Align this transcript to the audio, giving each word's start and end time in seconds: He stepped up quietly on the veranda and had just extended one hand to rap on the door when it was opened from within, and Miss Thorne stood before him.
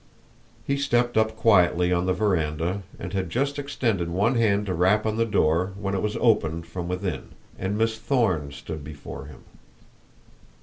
He 0.65 0.77
stepped 0.77 1.15
up 1.15 1.35
quietly 1.35 1.93
on 1.93 2.07
the 2.07 2.13
veranda 2.13 2.81
and 2.97 3.13
had 3.13 3.29
just 3.29 3.59
extended 3.59 4.09
one 4.09 4.33
hand 4.33 4.65
to 4.65 4.73
rap 4.73 5.05
on 5.05 5.15
the 5.15 5.27
door 5.27 5.73
when 5.79 5.93
it 5.93 6.01
was 6.01 6.17
opened 6.19 6.65
from 6.65 6.87
within, 6.87 7.33
and 7.59 7.77
Miss 7.77 7.99
Thorne 7.99 8.51
stood 8.51 8.83
before 8.83 9.25
him. 9.25 9.43